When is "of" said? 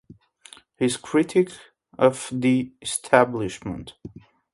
1.95-2.27